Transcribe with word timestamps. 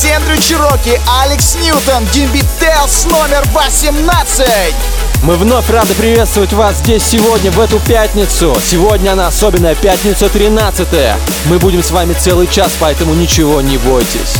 Чироки, 0.00 0.98
Алекс 1.22 1.56
Ньютон, 1.56 2.06
Димби 2.12 2.42
Телс 2.58 3.04
номер 3.04 3.44
18. 3.52 4.46
Мы 5.22 5.36
вновь 5.36 5.68
рады 5.68 5.92
приветствовать 5.92 6.54
вас 6.54 6.76
здесь 6.78 7.04
сегодня, 7.04 7.50
в 7.50 7.60
эту 7.60 7.78
пятницу. 7.80 8.56
Сегодня 8.64 9.12
она 9.12 9.26
особенная 9.26 9.74
пятница 9.74 10.30
13 10.30 10.88
-е. 10.88 11.16
Мы 11.44 11.58
будем 11.58 11.82
с 11.82 11.90
вами 11.90 12.14
целый 12.14 12.46
час, 12.46 12.72
поэтому 12.80 13.14
ничего 13.14 13.60
не 13.60 13.76
бойтесь. 13.76 14.36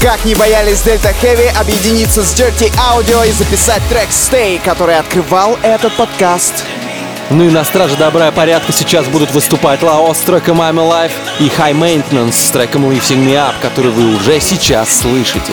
Как 0.00 0.24
не 0.24 0.34
боялись 0.34 0.78
Delta 0.78 1.14
Heavy 1.22 1.56
объединиться 1.56 2.24
с 2.24 2.34
Dirty 2.34 2.72
Audio 2.92 3.26
и 3.28 3.30
записать 3.30 3.82
трек 3.88 4.08
Stay, 4.08 4.60
который 4.60 4.98
открывал 4.98 5.56
этот 5.62 5.96
подкаст. 5.96 6.64
Ну 7.30 7.44
и 7.44 7.50
на 7.50 7.62
страже 7.62 7.94
добра 7.96 8.28
и 8.28 8.32
порядка 8.32 8.72
сейчас 8.72 9.06
будут 9.06 9.32
выступать 9.32 9.82
Лао 9.82 10.14
с 10.14 10.20
треком 10.20 10.62
I'm 10.62 10.76
Alive 10.76 11.12
и 11.40 11.48
High 11.48 11.74
Maintenance 11.74 12.32
с 12.32 12.50
треком 12.50 12.90
Lifting 12.90 13.22
Me 13.22 13.34
Up, 13.34 13.52
который 13.60 13.90
вы 13.90 14.14
уже 14.14 14.40
сейчас 14.40 15.00
слышите. 15.00 15.52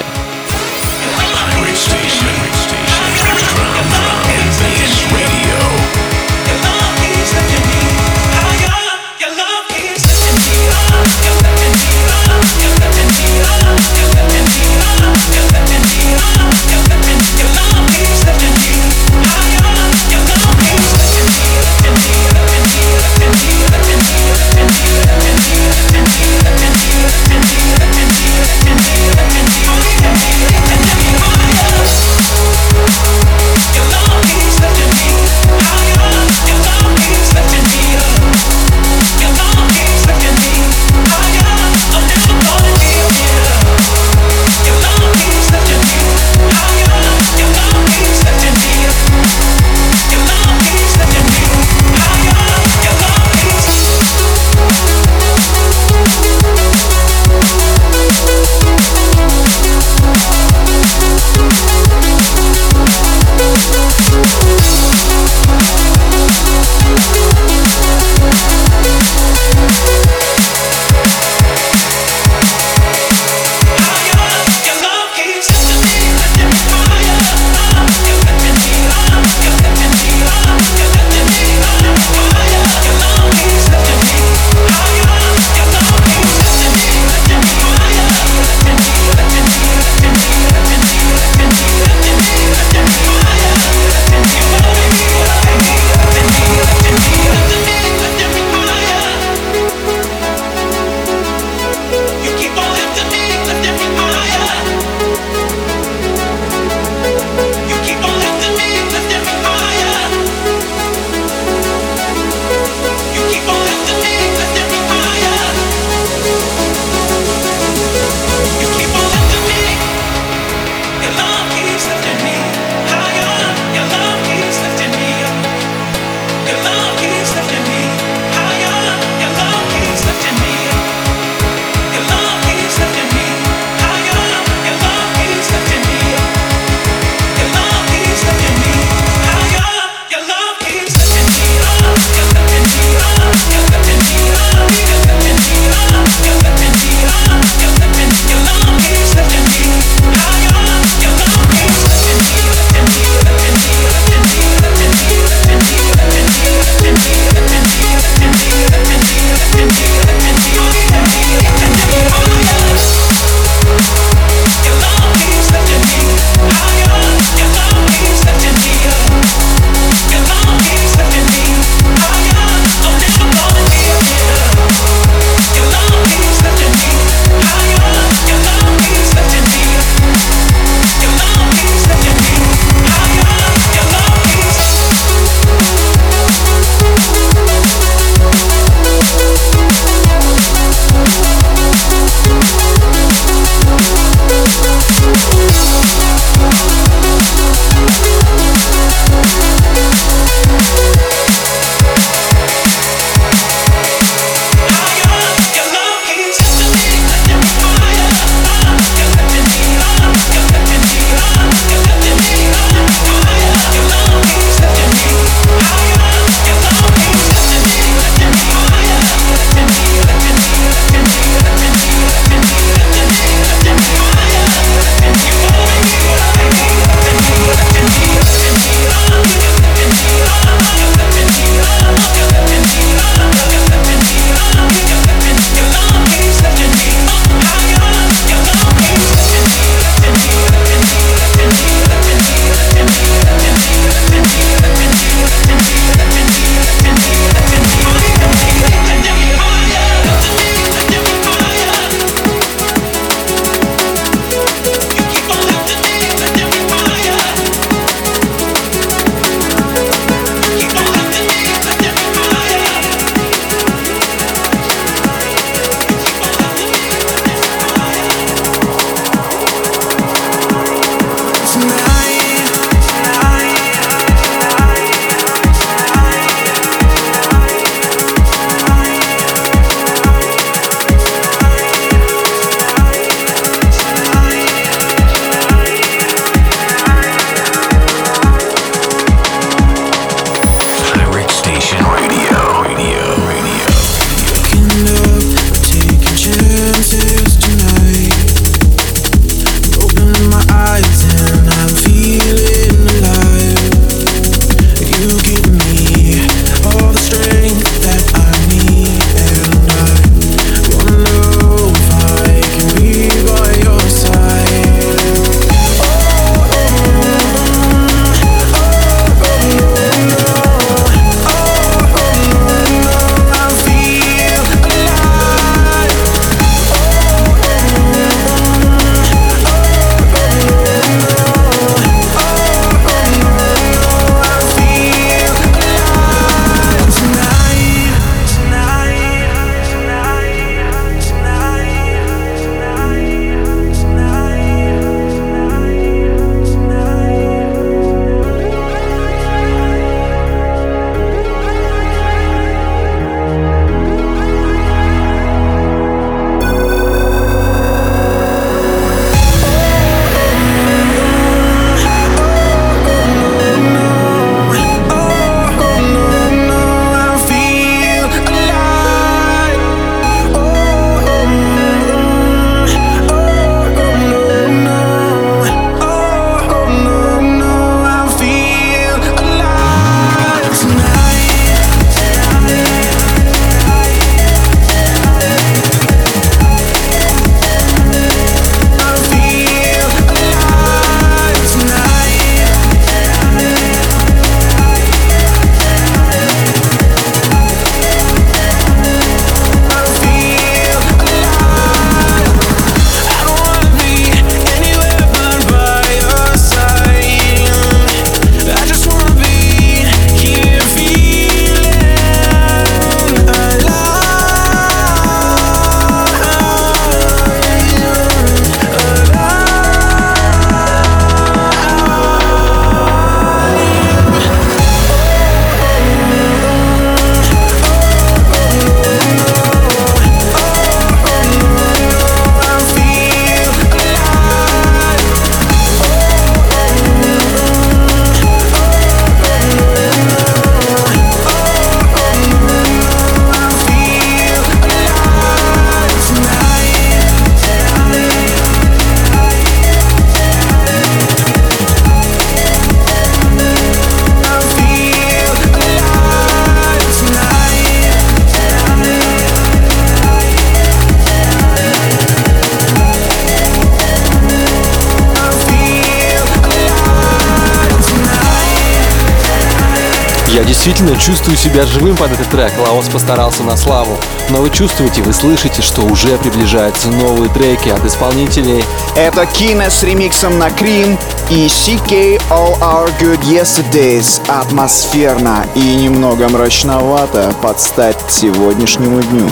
Действительно 470.66 471.00
чувствую 471.00 471.38
себя 471.38 471.64
живым 471.64 471.96
под 471.96 472.12
этот 472.12 472.28
трек. 472.30 472.52
Лаос 472.58 472.88
постарался 472.90 473.44
на 473.44 473.56
славу. 473.56 474.00
Но 474.32 474.42
вы 474.42 474.50
чувствуете, 474.50 475.04
вы 475.04 475.14
слышите, 475.14 475.62
что 475.62 475.84
уже 475.84 476.18
приближаются 476.18 476.88
новые 476.88 477.32
треки 477.32 477.70
от 477.70 477.86
исполнителей. 477.86 478.66
Это 478.96 479.28
Кина 479.28 479.70
с 479.70 479.84
ремиксом 479.84 480.40
на 480.40 480.50
Крим 480.50 480.98
и 481.30 481.46
CK 481.46 482.20
All 482.32 482.60
Our 482.62 482.92
Good 483.00 483.22
Yesterdays. 483.22 484.20
Атмосферно 484.28 485.46
и 485.54 485.76
немного 485.76 486.28
мрачновато 486.30 487.32
под 487.44 487.62
стать 487.62 487.98
сегодняшнему 488.10 489.04
дню. 489.04 489.30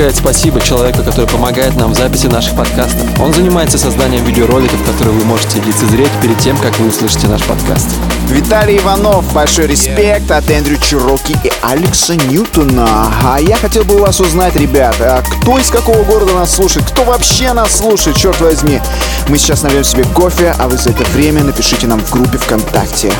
Сказать 0.00 0.16
спасибо 0.16 0.62
человеку, 0.62 1.02
который 1.02 1.26
помогает 1.26 1.76
нам 1.76 1.92
в 1.92 1.94
записи 1.94 2.26
наших 2.26 2.56
подкастов. 2.56 3.20
Он 3.20 3.34
занимается 3.34 3.76
созданием 3.76 4.24
видеороликов, 4.24 4.82
которые 4.86 5.14
вы 5.14 5.26
можете 5.26 5.60
лицезреть 5.60 6.10
перед 6.22 6.38
тем, 6.38 6.56
как 6.56 6.78
вы 6.78 6.88
услышите 6.88 7.28
наш 7.28 7.42
подкаст. 7.42 7.86
Виталий 8.30 8.78
Иванов, 8.78 9.30
большой 9.34 9.66
респект 9.66 10.30
от 10.30 10.48
Эндрю 10.48 10.78
Чироки 10.78 11.36
и 11.44 11.52
Алекса 11.60 12.14
Ньютона. 12.14 13.12
А 13.22 13.40
я 13.42 13.58
хотел 13.58 13.84
бы 13.84 13.96
у 13.96 13.98
вас 13.98 14.20
узнать, 14.20 14.56
ребята, 14.56 15.18
а 15.18 15.22
кто 15.22 15.58
из 15.58 15.68
какого 15.68 16.02
города 16.04 16.32
нас 16.32 16.54
слушает, 16.54 16.86
кто 16.86 17.04
вообще 17.04 17.52
нас 17.52 17.76
слушает, 17.76 18.16
черт 18.16 18.40
возьми. 18.40 18.80
Мы 19.28 19.36
сейчас 19.36 19.62
нальем 19.62 19.84
себе 19.84 20.04
кофе, 20.04 20.54
а 20.58 20.66
вы 20.66 20.78
за 20.78 20.90
это 20.90 21.04
время 21.10 21.44
напишите 21.44 21.86
нам 21.86 22.00
в 22.00 22.10
группе 22.10 22.38
ВКонтакте. 22.38 23.12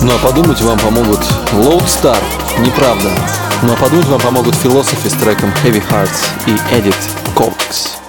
Ну 0.00 0.12
а 0.14 0.26
подумать 0.26 0.62
вам 0.62 0.78
помогут 0.78 1.20
Lodestar, 1.52 2.16
неправда. 2.58 3.10
Ну 3.64 3.72
а 3.72 3.76
подумать 3.76 4.08
вам 4.08 4.20
помогут 4.20 4.54
Philosophy 4.54 5.08
с 5.08 5.12
треком 5.12 5.50
Heavy 5.62 5.80
Hearts 5.88 6.24
и 6.46 6.50
Edit 6.74 6.96
Cox. 7.36 8.01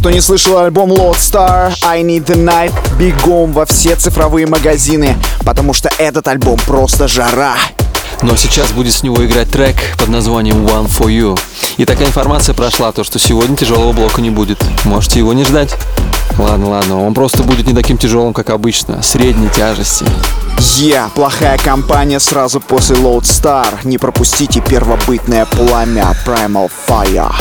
Кто 0.00 0.08
не 0.10 0.22
слышал 0.22 0.56
альбом 0.56 0.90
Lodestar 0.92 1.74
I 1.84 2.02
Need 2.02 2.24
the 2.24 2.34
Night, 2.34 2.72
бегом 2.96 3.52
во 3.52 3.66
все 3.66 3.96
цифровые 3.96 4.46
магазины, 4.46 5.14
потому 5.44 5.74
что 5.74 5.90
этот 5.98 6.26
альбом 6.26 6.58
просто 6.66 7.06
жара. 7.06 7.54
Но 8.22 8.34
сейчас 8.34 8.72
будет 8.72 8.94
с 8.94 9.02
него 9.02 9.22
играть 9.26 9.50
трек 9.50 9.76
под 9.98 10.08
названием 10.08 10.66
One 10.66 10.88
For 10.88 11.08
You. 11.08 11.38
И 11.76 11.84
такая 11.84 12.08
информация 12.08 12.54
прошла, 12.54 12.92
то 12.92 13.04
что 13.04 13.18
сегодня 13.18 13.58
тяжелого 13.58 13.92
блока 13.92 14.22
не 14.22 14.30
будет. 14.30 14.64
Можете 14.86 15.18
его 15.18 15.34
не 15.34 15.44
ждать. 15.44 15.76
Ладно, 16.38 16.70
ладно, 16.70 17.06
он 17.06 17.12
просто 17.12 17.42
будет 17.42 17.66
не 17.66 17.74
таким 17.74 17.98
тяжелым, 17.98 18.32
как 18.32 18.48
обычно, 18.48 19.02
средней 19.02 19.50
тяжести. 19.50 20.06
Я, 20.78 20.96
yeah, 20.96 21.10
плохая 21.14 21.58
компания 21.58 22.20
сразу 22.20 22.58
после 22.58 22.96
Lodestar. 22.96 23.80
Не 23.84 23.98
пропустите 23.98 24.62
первобытное 24.62 25.44
пламя 25.44 26.16
Primal 26.24 26.70
Fire. 26.88 27.34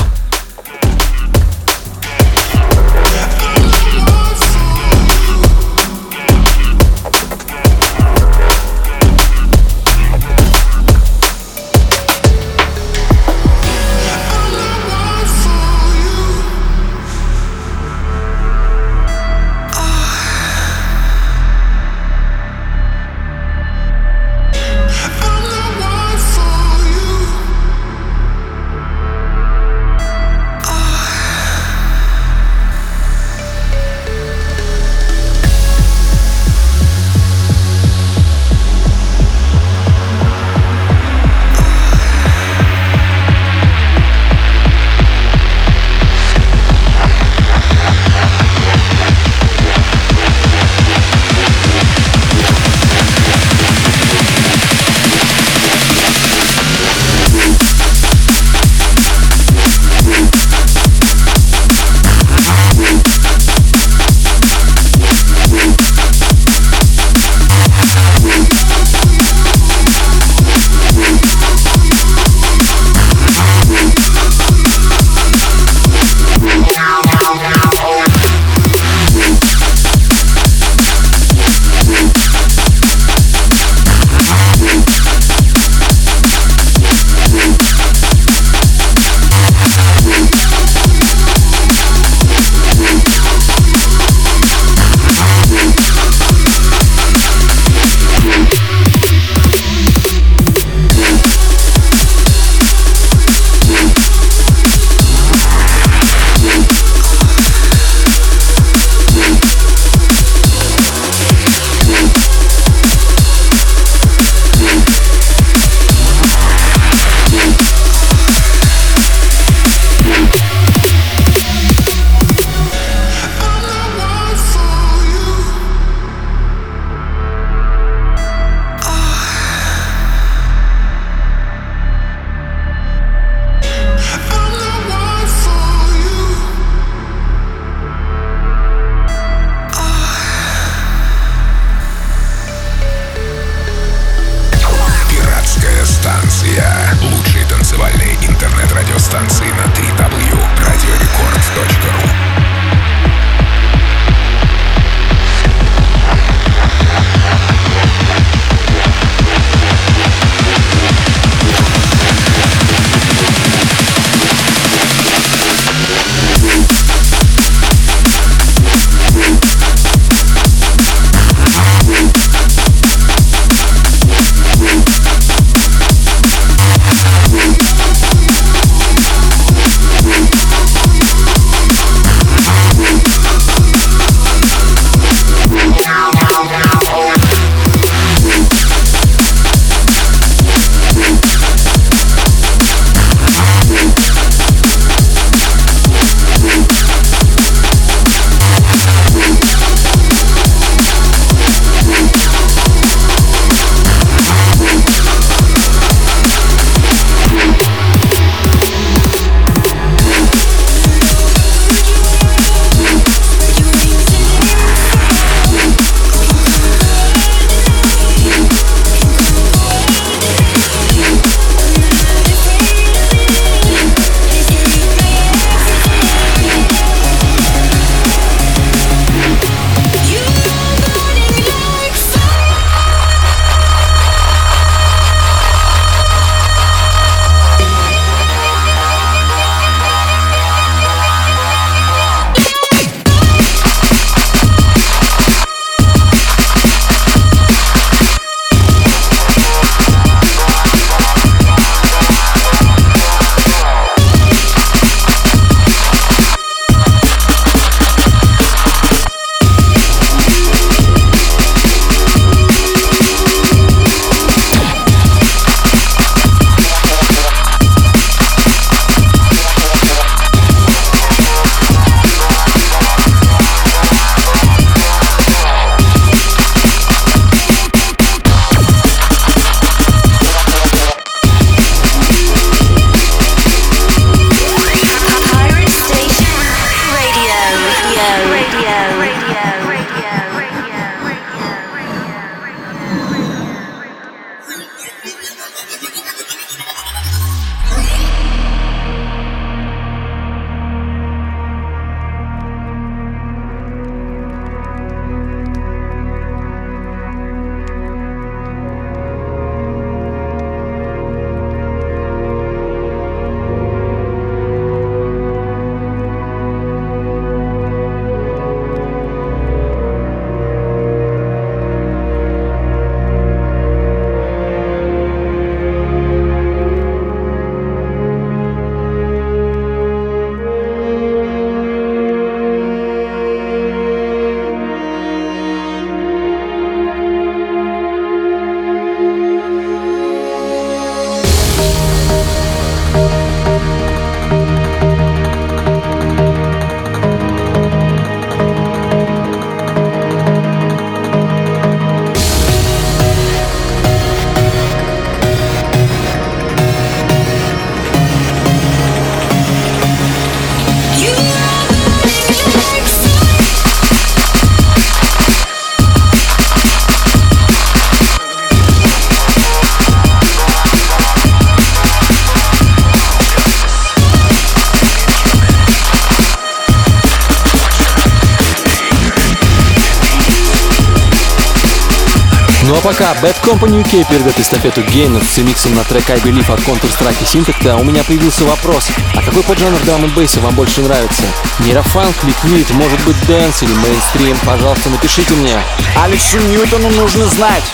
Пока 382.89 383.13
Bad 383.21 383.35
Company 383.43 383.83
UK 383.83 384.09
передает 384.09 384.39
эстафету 384.39 384.81
геймерс 384.81 385.27
с 385.27 385.37
ремиксом 385.37 385.75
на 385.75 385.83
трек 385.83 386.09
I 386.09 386.17
Believe 386.17 386.51
от 386.51 386.59
Counter-Strike 386.61 387.21
и 387.21 387.25
Синтакта, 387.25 387.75
у 387.75 387.83
меня 387.83 388.03
появился 388.03 388.45
вопрос, 388.45 388.87
а 389.15 389.21
какой 389.21 389.43
поджанр 389.43 389.79
драм 389.81 390.03
н 390.03 390.11
вам 390.41 390.55
больше 390.55 390.81
нравится? 390.81 391.21
Нейрофанк, 391.59 392.15
ликвид, 392.23 392.67
может 392.71 392.99
быть 393.01 393.15
дэнс 393.27 393.61
или 393.61 393.73
мейнстрим? 393.73 394.35
Пожалуйста, 394.43 394.89
напишите 394.89 395.35
мне. 395.35 395.61
Алексу 396.01 396.39
Ньютону 396.39 396.89
нужно 396.89 397.25
знать. 397.27 397.65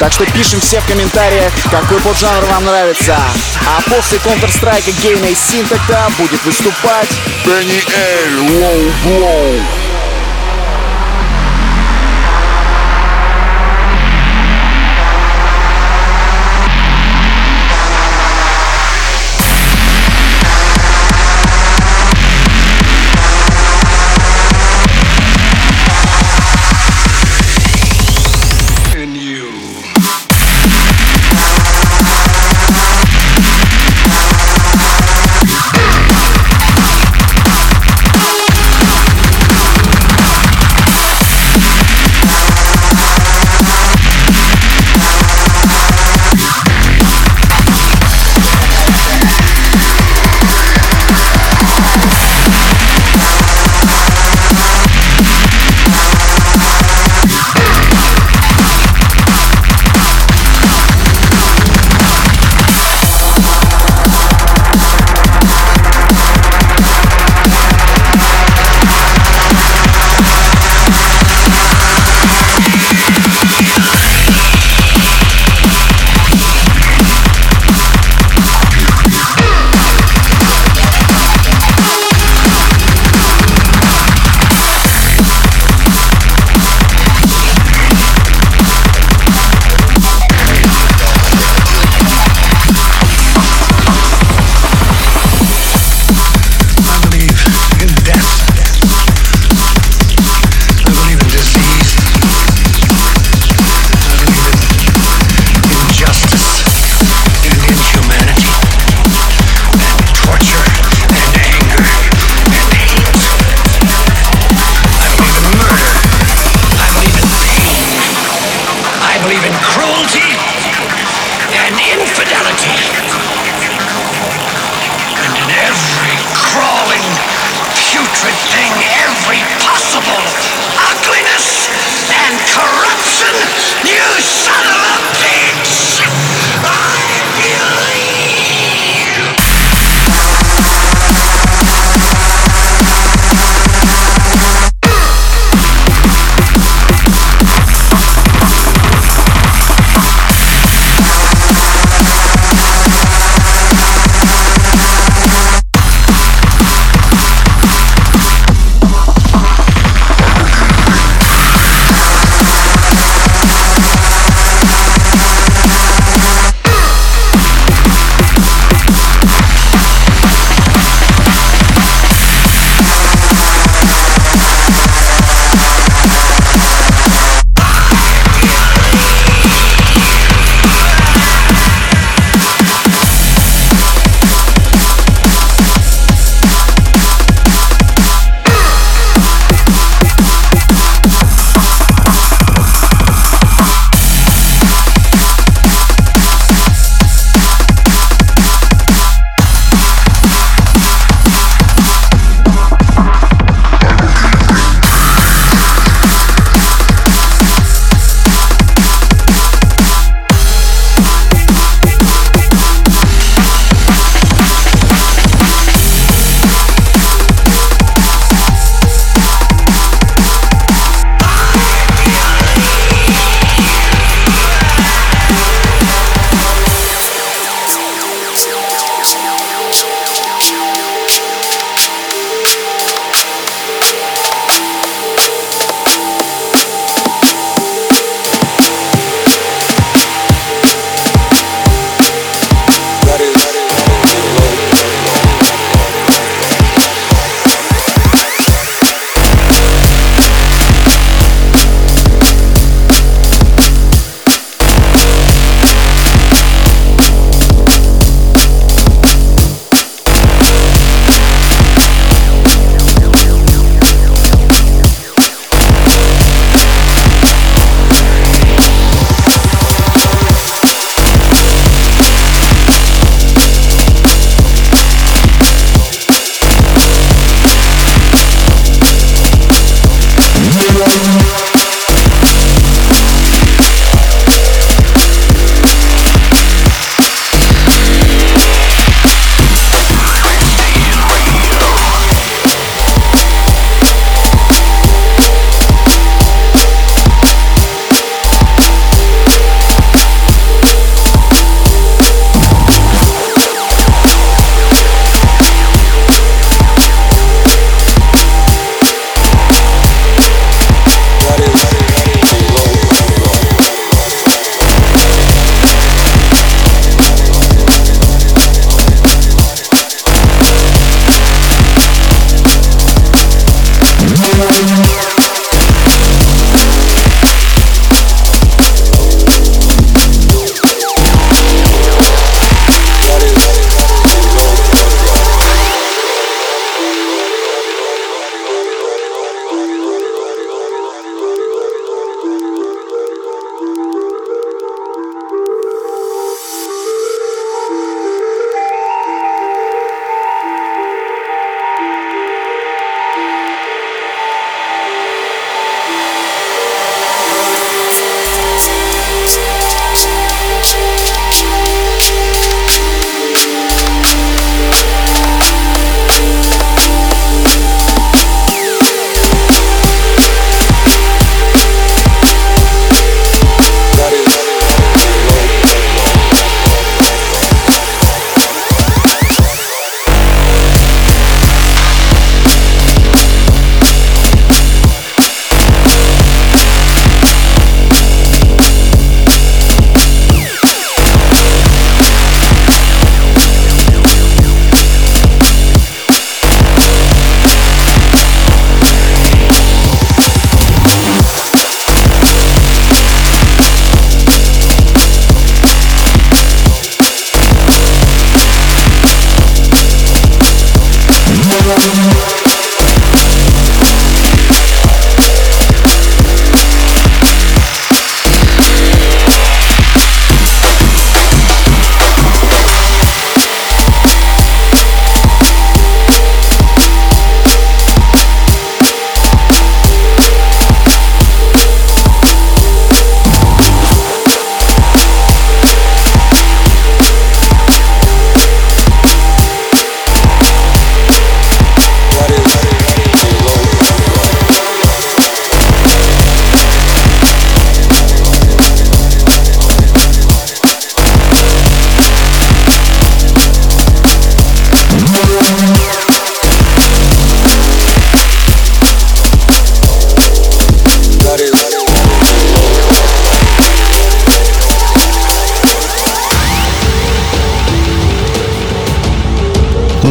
Так 0.00 0.12
что 0.12 0.26
пишем 0.26 0.60
все 0.60 0.80
в 0.80 0.86
комментариях, 0.86 1.52
какой 1.70 2.00
поджанр 2.00 2.44
вам 2.46 2.64
нравится. 2.64 3.16
А 3.68 3.80
после 3.88 4.18
Counter-Strike 4.18 5.00
Гейна 5.00 5.26
и 5.26 5.34
Синтакта 5.36 6.08
будет 6.18 6.44
выступать 6.44 7.08
Бенни 7.44 7.80
Эль 7.94 8.36
Лоу 8.50 8.92
Блоу. 9.04 9.85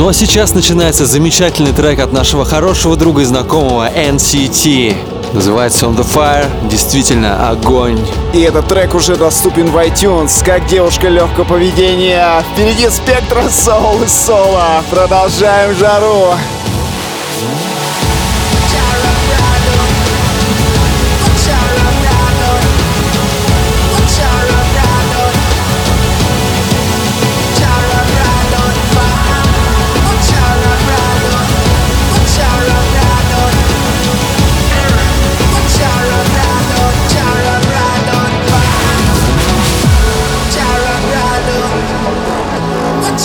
Ну 0.06 0.10
а 0.10 0.14
сейчас 0.14 0.54
начинается 0.54 1.08
замечательный 1.08 1.74
трек 1.74 2.00
от 2.00 2.14
нашего 2.14 2.46
хорошего 2.46 2.96
друга 2.96 3.24
и 3.24 3.26
знакомого 3.26 3.90
NCT. 3.92 5.34
Называется 5.34 5.88
On 5.88 5.98
The 5.98 6.06
Fire. 6.06 6.70
Действительно, 6.70 7.50
огонь. 7.50 8.00
И 8.32 8.42
этот 8.42 8.68
трек 8.68 8.94
уже 8.94 9.16
доступен 9.16 9.66
в 9.66 9.78
iTunes, 9.78 10.46
как 10.46 10.68
девушка 10.68 11.10
легкого 11.10 11.46
поведения. 11.46 12.44
Впереди 12.54 12.88
спектра 12.92 13.50
соул 13.50 14.04
и 14.04 14.08
соло. 14.08 14.84
Продолжаем 14.92 15.76
жару. 15.76 16.36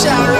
shower. 0.03 0.30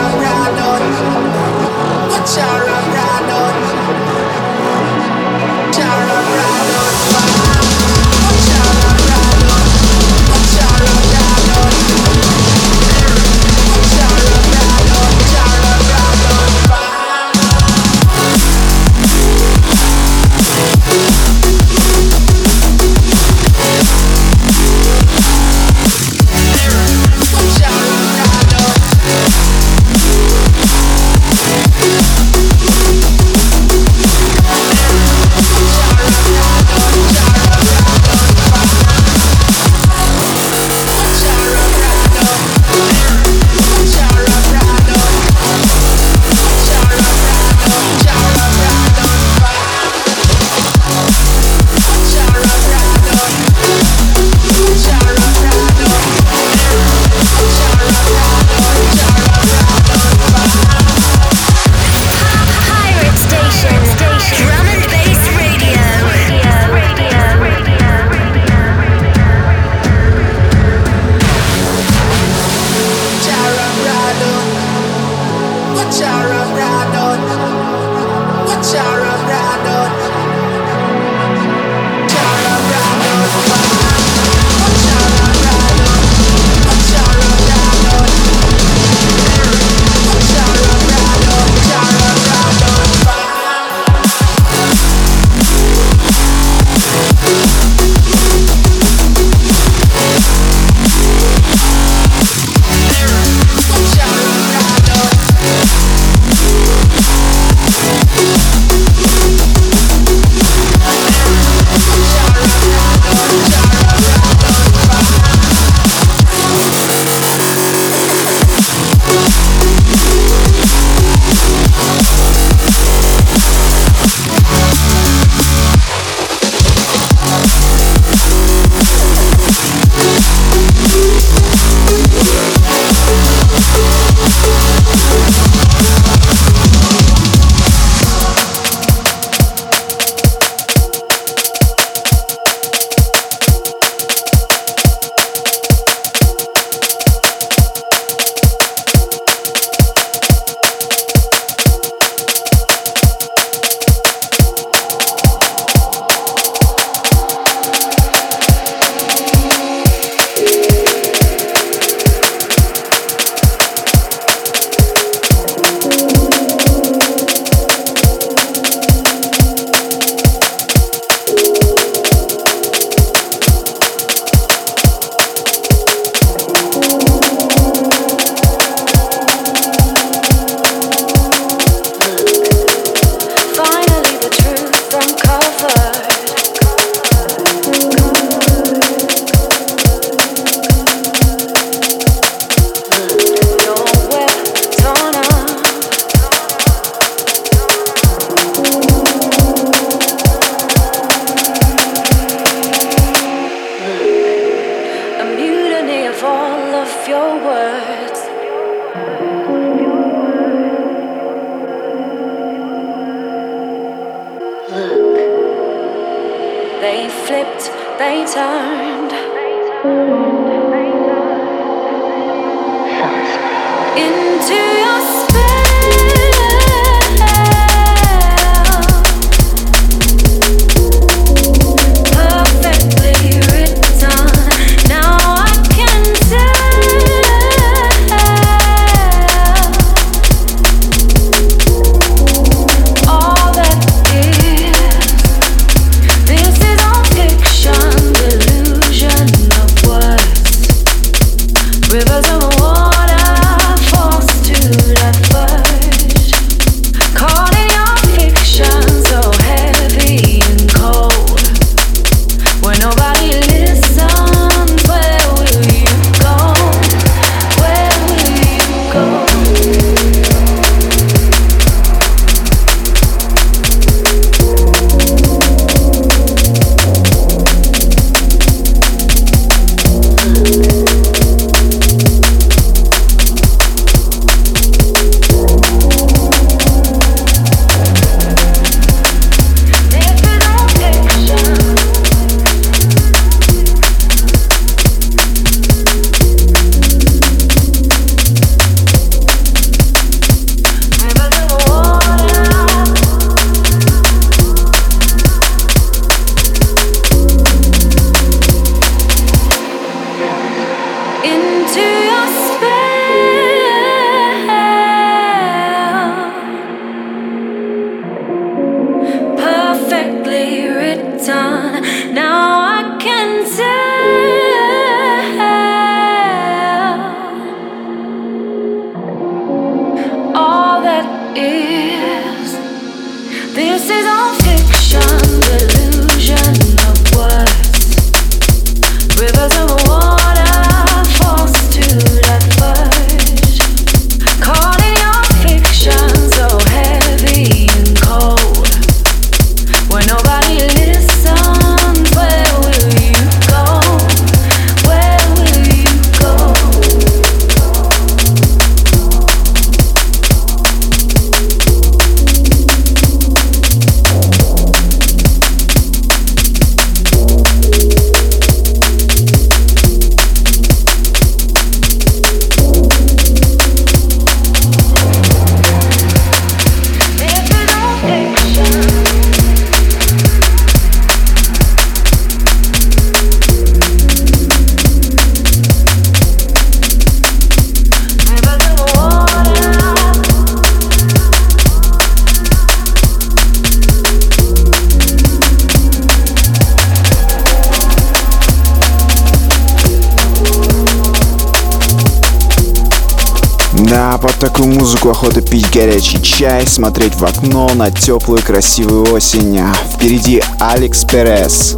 Музыку 405.01 405.09
охота 405.09 405.41
пить 405.41 405.71
горячий 405.71 406.21
чай, 406.21 406.67
смотреть 406.67 407.15
в 407.15 407.25
окно 407.25 407.69
на 407.73 407.89
теплую 407.89 408.41
красивую 408.41 409.11
осень. 409.13 409.57
А 409.59 409.73
впереди 409.73 410.43
Алекс 410.59 411.03
Перес 411.05 411.75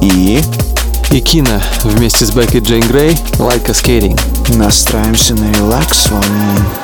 и... 0.00 0.40
И 1.10 1.20
Кина 1.20 1.62
вместе 1.82 2.24
с 2.24 2.30
Бекки 2.30 2.58
Джейн 2.58 2.86
Грей 2.88 3.18
«Like 3.38 3.68
a 3.68 3.72
Skating». 3.72 4.18
Настраиваемся 4.56 5.34
на 5.34 5.52
релакс 5.52 6.08
волну. 6.08 6.83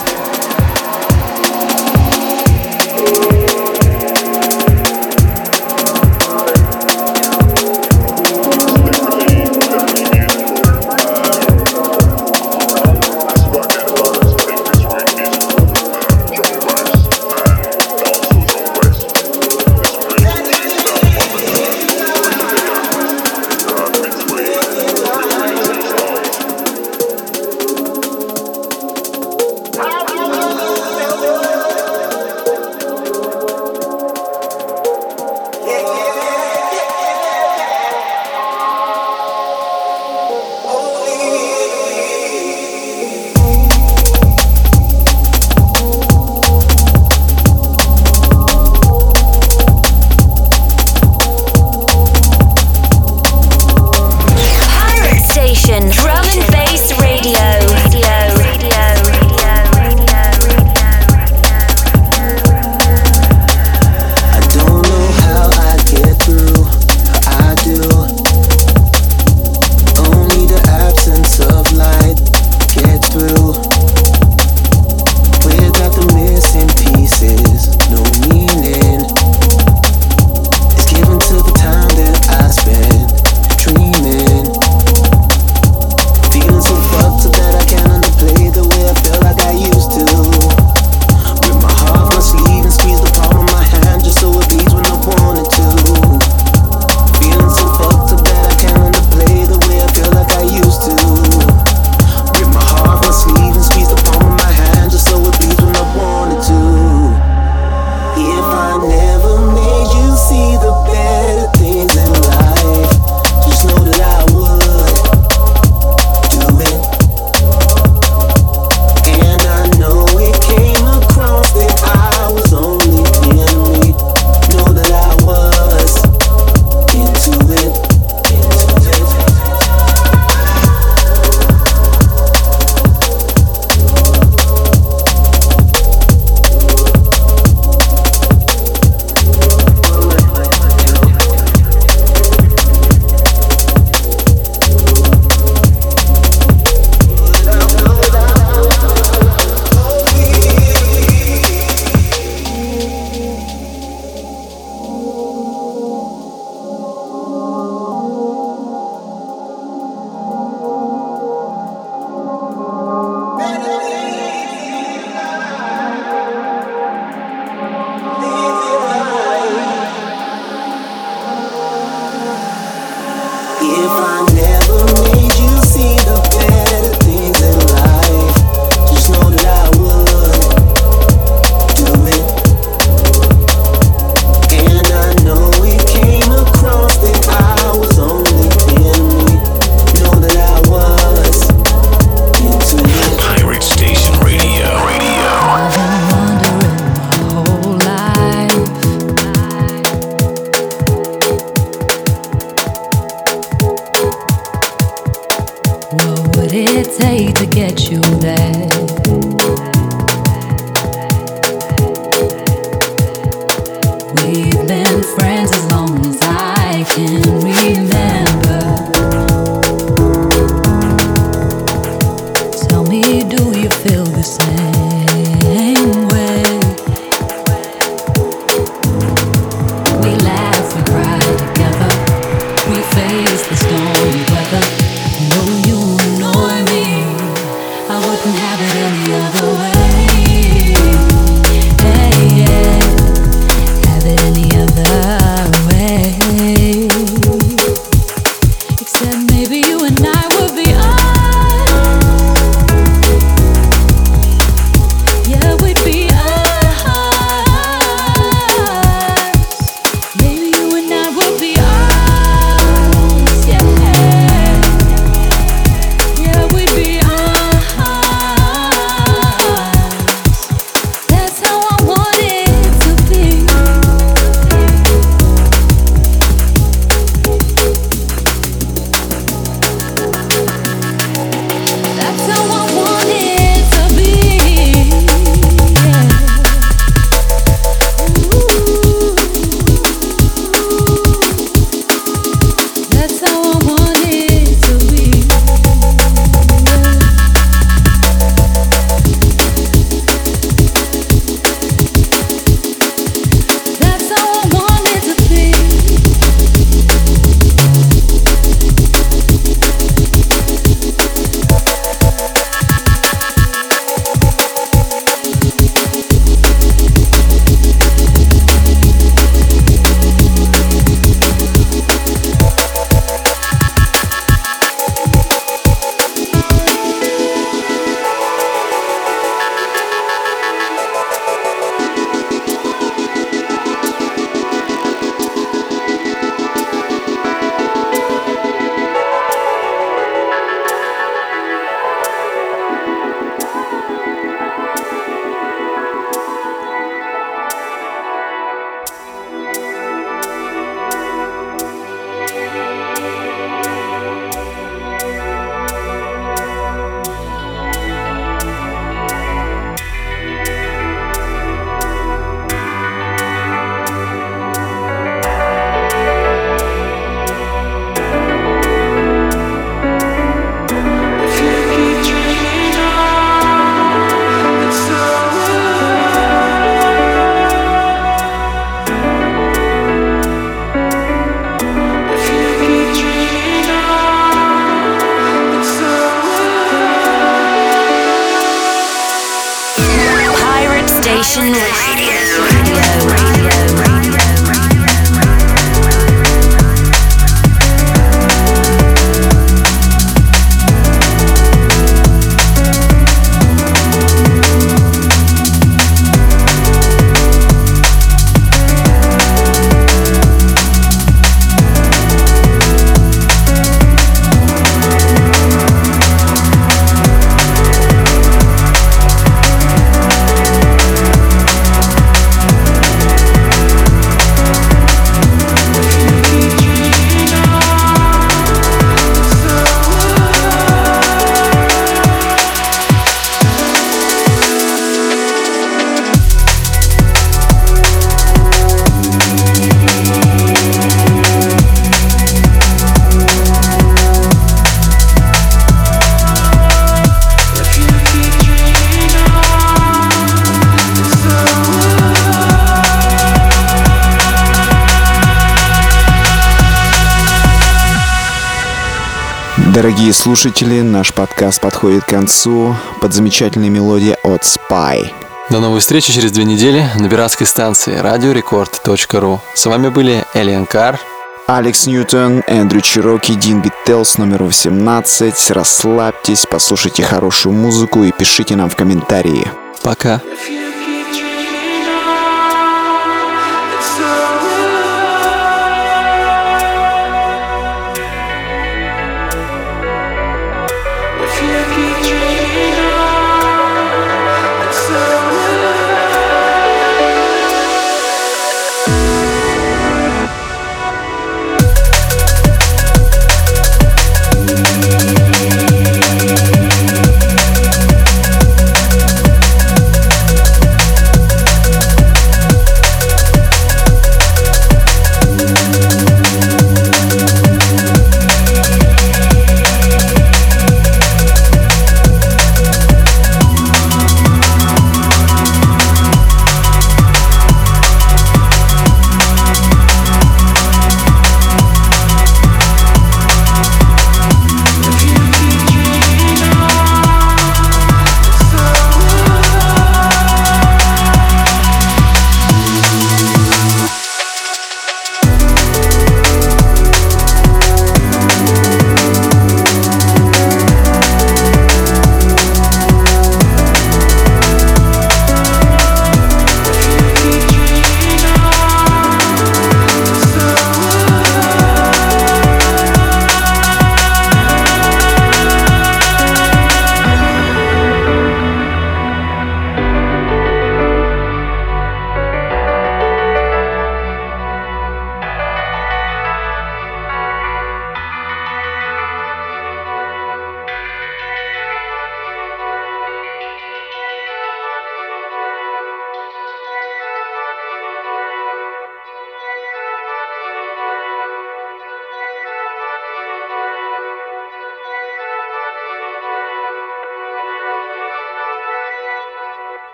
слушатели, 460.21 460.83
наш 460.83 461.15
подкаст 461.15 461.63
подходит 461.63 462.05
к 462.05 462.09
концу 462.09 462.77
под 463.01 463.15
замечательной 463.15 463.71
мелодией 463.71 464.17
от 464.23 464.43
Spy. 464.43 465.11
До 465.49 465.61
новой 465.61 465.81
встречи 465.81 466.13
через 466.13 466.31
две 466.31 466.45
недели 466.45 466.87
на 466.99 467.09
пиратской 467.09 467.47
станции 467.47 467.99
RadioRecord.ru. 467.99 469.39
С 469.55 469.65
вами 469.65 469.89
были 469.89 470.27
Элиан 470.35 470.67
Кар, 470.67 471.01
Алекс 471.47 471.87
Ньютон, 471.87 472.43
Эндрю 472.47 472.83
Чироки, 472.83 473.33
Дин 473.33 473.63
Биттелс 473.63 474.19
номер 474.19 474.45
18. 474.45 475.53
Расслабьтесь, 475.53 476.45
послушайте 476.45 477.03
хорошую 477.03 477.55
музыку 477.55 478.05
и 478.05 478.13
пишите 478.13 478.57
нам 478.57 478.69
в 478.69 478.77
комментарии. 478.77 479.51
Пока. 479.83 480.21